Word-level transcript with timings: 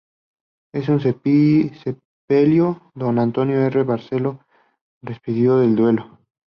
En 0.73 0.81
su 0.81 0.99
sepelio, 0.99 2.91
Don 2.95 3.19
Antonio 3.19 3.57
R. 3.63 3.83
Barceló 3.83 4.39
despidió 5.03 5.61
el 5.61 5.75
duelo. 5.75 6.17